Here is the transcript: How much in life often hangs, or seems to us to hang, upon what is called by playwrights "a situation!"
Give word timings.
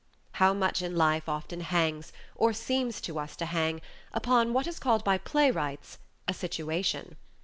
How 0.31 0.51
much 0.55 0.81
in 0.81 0.95
life 0.95 1.29
often 1.29 1.59
hangs, 1.61 2.11
or 2.33 2.53
seems 2.53 3.01
to 3.01 3.19
us 3.19 3.35
to 3.35 3.45
hang, 3.45 3.81
upon 4.13 4.51
what 4.51 4.65
is 4.65 4.79
called 4.79 5.03
by 5.03 5.19
playwrights 5.19 5.99
"a 6.27 6.33
situation!" 6.33 7.17